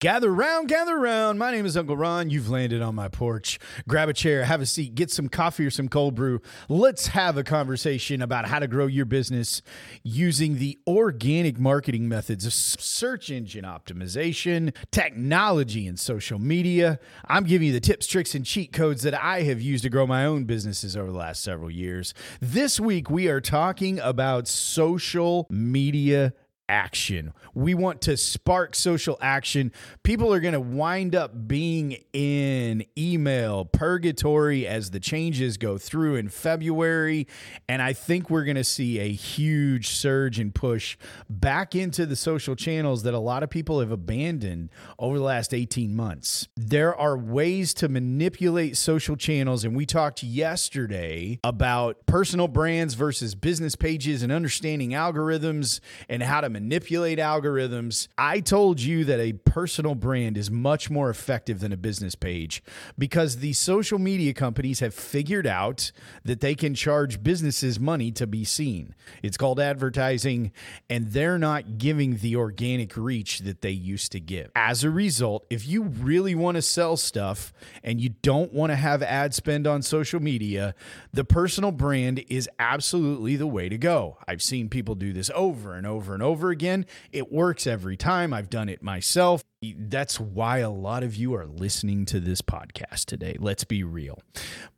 [0.00, 1.40] Gather round, gather round.
[1.40, 2.30] My name is Uncle Ron.
[2.30, 3.58] You've landed on my porch.
[3.88, 6.40] Grab a chair, have a seat, get some coffee or some cold brew.
[6.68, 9.60] Let's have a conversation about how to grow your business
[10.04, 17.00] using the organic marketing methods of search engine optimization, technology, and social media.
[17.26, 20.06] I'm giving you the tips, tricks, and cheat codes that I have used to grow
[20.06, 22.14] my own businesses over the last several years.
[22.40, 26.34] This week, we are talking about social media
[26.68, 27.32] action.
[27.54, 29.72] We want to spark social action.
[30.02, 36.16] People are going to wind up being in email purgatory as the changes go through
[36.16, 37.26] in February.
[37.68, 40.96] And I think we're going to see a huge surge and push
[41.28, 45.54] back into the social channels that a lot of people have abandoned over the last
[45.54, 46.48] 18 months.
[46.56, 49.64] There are ways to manipulate social channels.
[49.64, 56.40] And we talked yesterday about personal brands versus business pages and understanding algorithms and how
[56.40, 58.08] to manipulate algorithms.
[58.18, 62.64] I told you that a personal brand is much more effective than a business page
[62.98, 65.92] because the social media companies have figured out
[66.24, 68.96] that they can charge businesses money to be seen.
[69.22, 70.50] It's called advertising,
[70.90, 74.50] and they're not giving the organic reach that they used to give.
[74.56, 77.52] As a result, if you really want to sell stuff
[77.84, 80.74] and you don't want to have ad spend on social media,
[81.12, 84.18] the personal brand is absolutely the way to go.
[84.26, 86.86] I've seen people do this over and over and over again.
[87.12, 88.32] It works every time.
[88.32, 89.42] I've done it myself.
[89.62, 93.36] That's why a lot of you are listening to this podcast today.
[93.40, 94.20] Let's be real.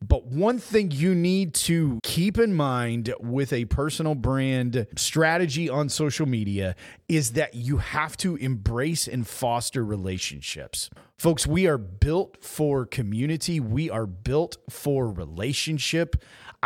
[0.00, 5.90] But one thing you need to keep in mind with a personal brand strategy on
[5.90, 6.76] social media
[7.08, 10.88] is that you have to embrace and foster relationships.
[11.18, 16.16] Folks, we are built for community, we are built for relationship.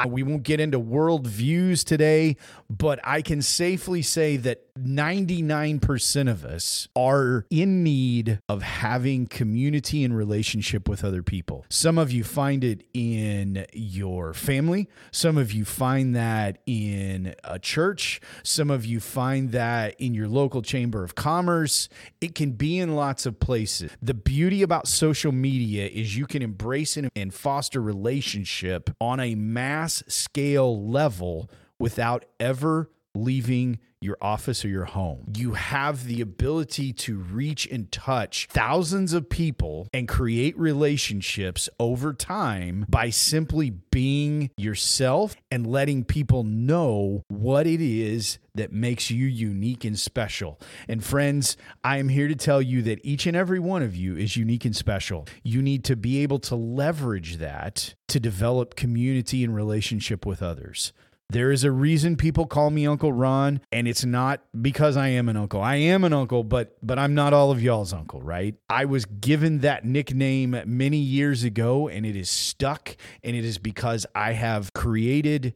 [0.08, 2.36] We won't get into world views today,
[2.68, 10.02] but I can safely say that 99% of us are in need of having community
[10.02, 11.64] and relationship with other people.
[11.70, 17.60] Some of you find it in your family, some of you find that in a
[17.60, 21.88] church, some of you find that in your local chamber of commerce.
[22.20, 23.92] It can be in lots of places.
[24.02, 29.83] The beauty about social media is you can embrace and foster relationship on a mass
[29.88, 35.32] scale level without ever leaving your office or your home.
[35.34, 42.12] You have the ability to reach and touch thousands of people and create relationships over
[42.12, 49.26] time by simply being yourself and letting people know what it is that makes you
[49.26, 50.60] unique and special.
[50.86, 54.16] And friends, I am here to tell you that each and every one of you
[54.16, 55.26] is unique and special.
[55.42, 60.92] You need to be able to leverage that to develop community and relationship with others.
[61.30, 65.28] There is a reason people call me Uncle Ron, and it's not because I am
[65.28, 65.60] an uncle.
[65.60, 68.54] I am an uncle, but but I'm not all of y'all's uncle, right?
[68.68, 73.58] I was given that nickname many years ago, and it is stuck, and it is
[73.58, 75.54] because I have created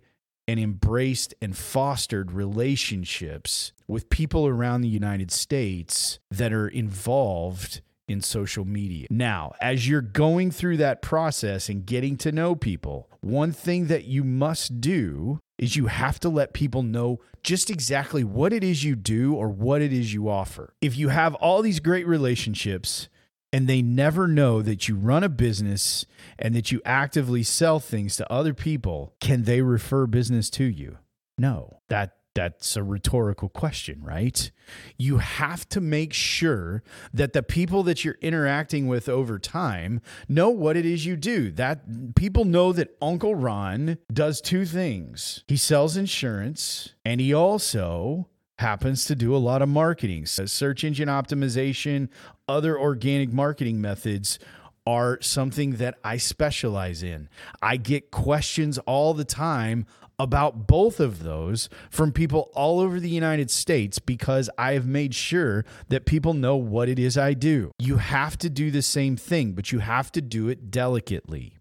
[0.49, 8.23] and embraced and fostered relationships with people around the United States that are involved in
[8.23, 9.06] social media.
[9.11, 14.05] Now, as you're going through that process and getting to know people, one thing that
[14.05, 18.84] you must do is you have to let people know just exactly what it is
[18.84, 20.74] you do or what it is you offer.
[20.80, 23.08] If you have all these great relationships
[23.52, 26.06] and they never know that you run a business
[26.38, 30.98] and that you actively sell things to other people, can they refer business to you?
[31.38, 31.80] No.
[31.88, 34.53] That that's a rhetorical question, right?
[34.97, 40.49] You have to make sure that the people that you're interacting with over time know
[40.49, 41.50] what it is you do.
[41.50, 45.43] That people know that Uncle Ron does two things.
[45.49, 48.28] He sells insurance and he also
[48.60, 50.26] happens to do a lot of marketing.
[50.26, 52.09] So search engine optimization,
[52.47, 54.38] other organic marketing methods
[54.87, 57.28] are something that I specialize in.
[57.60, 59.87] I get questions all the time
[60.19, 65.15] about both of those from people all over the United States because I have made
[65.15, 67.71] sure that people know what it is I do.
[67.79, 71.55] You have to do the same thing, but you have to do it delicately.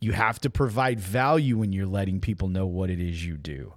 [0.00, 3.74] You have to provide value when you're letting people know what it is you do.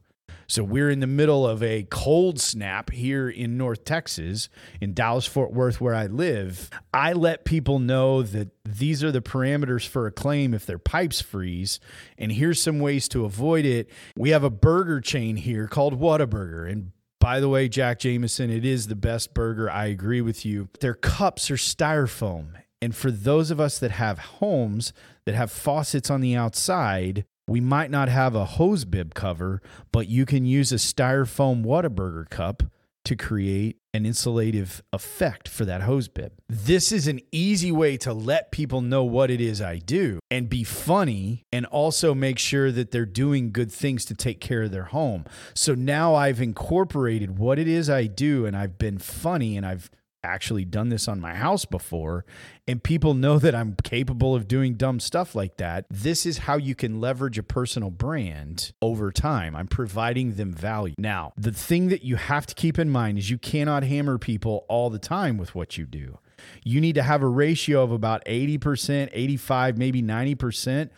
[0.51, 4.50] So we're in the middle of a cold snap here in North Texas,
[4.81, 6.69] in Dallas Fort Worth, where I live.
[6.94, 11.21] I let people know that these are the parameters for a claim if their pipes
[11.21, 11.80] freeze.
[12.18, 13.89] And here's some ways to avoid it.
[14.18, 16.69] We have a burger chain here called Whataburger.
[16.69, 19.71] And by the way, Jack Jameson, it is the best burger.
[19.71, 20.68] I agree with you.
[20.81, 22.56] Their cups are styrofoam.
[22.81, 24.92] And for those of us that have homes
[25.25, 29.61] that have faucets on the outside, we might not have a hose bib cover,
[29.91, 32.63] but you can use a styrofoam Whataburger cup
[33.03, 36.31] to create an insulative effect for that hose bib.
[36.47, 40.47] This is an easy way to let people know what it is I do and
[40.47, 44.71] be funny and also make sure that they're doing good things to take care of
[44.71, 45.25] their home.
[45.55, 49.89] So now I've incorporated what it is I do and I've been funny and I've
[50.23, 52.25] actually done this on my house before
[52.68, 55.85] and people know that I'm capable of doing dumb stuff like that.
[55.89, 59.56] This is how you can leverage a personal brand over time.
[59.56, 60.95] I'm providing them value.
[60.97, 64.65] Now, the thing that you have to keep in mind is you cannot hammer people
[64.69, 66.19] all the time with what you do.
[66.63, 70.89] You need to have a ratio of about 80%, 85, maybe 90%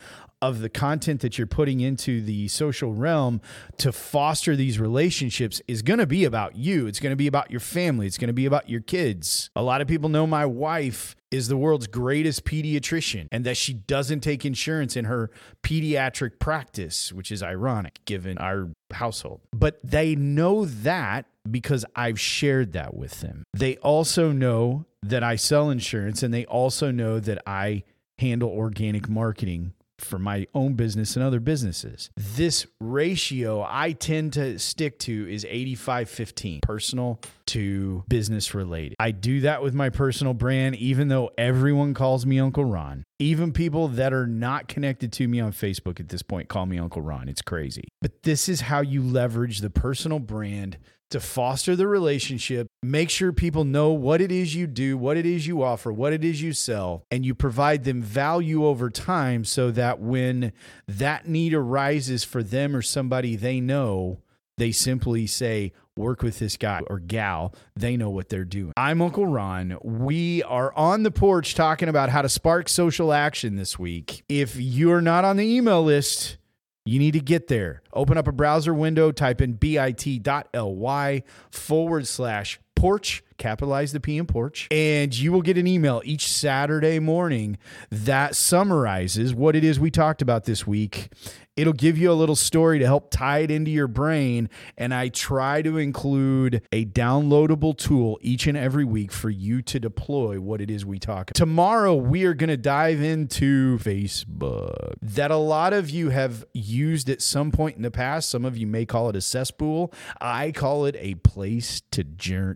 [0.43, 3.39] of the content that you're putting into the social realm
[3.77, 6.85] to foster these relationships is going to be about you.
[6.85, 8.07] It's going to be about your family.
[8.07, 9.49] It's going to be about your kids.
[9.55, 13.71] A lot of people know my wife is the world's greatest pediatrician and that she
[13.73, 15.31] doesn't take insurance in her
[15.63, 19.39] pediatric practice, which is ironic given our household.
[19.53, 23.45] But they know that because I've shared that with them.
[23.53, 27.83] They also know that I sell insurance and they also know that I
[28.19, 32.09] handle organic marketing for my own business and other businesses.
[32.15, 38.95] This ratio I tend to stick to is 85 15, personal to business related.
[38.99, 43.03] I do that with my personal brand, even though everyone calls me Uncle Ron.
[43.19, 46.77] Even people that are not connected to me on Facebook at this point call me
[46.77, 47.29] Uncle Ron.
[47.29, 47.87] It's crazy.
[48.01, 50.77] But this is how you leverage the personal brand
[51.13, 55.25] to foster the relationship, make sure people know what it is you do, what it
[55.25, 59.45] is you offer, what it is you sell, and you provide them value over time
[59.45, 60.51] so that when
[60.87, 64.19] that need arises for them or somebody they know,
[64.57, 67.53] they simply say, work with this guy or gal.
[67.75, 68.73] They know what they're doing.
[68.77, 69.77] I'm Uncle Ron.
[69.83, 74.23] We are on the porch talking about how to spark social action this week.
[74.27, 76.37] If you're not on the email list,
[76.85, 77.81] you need to get there.
[77.93, 84.27] Open up a browser window, type in bit.ly forward slash porch, capitalize the P and
[84.27, 87.57] porch, and you will get an email each Saturday morning
[87.91, 91.09] that summarizes what it is we talked about this week
[91.55, 94.49] It'll give you a little story to help tie it into your brain.
[94.75, 99.79] And I try to include a downloadable tool each and every week for you to
[99.79, 101.35] deploy what it is we talk about.
[101.35, 107.07] Tomorrow, we are going to dive into Facebook that a lot of you have used
[107.07, 108.29] at some point in the past.
[108.29, 109.93] Some of you may call it a cesspool.
[110.19, 112.03] I call it a place to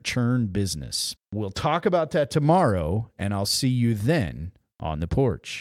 [0.03, 0.47] churn
[0.79, 1.15] business.
[1.33, 5.55] We'll talk about that tomorrow, and I'll see you then on the porch.